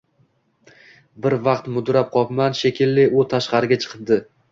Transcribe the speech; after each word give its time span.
Bir 1.25 1.35
vaqt 1.47 1.67
mudrab 1.75 2.09
qopman, 2.15 2.57
shekilli, 2.61 3.05
u 3.21 3.27
tashqariga 3.35 3.79
chiqibdi. 3.85 4.19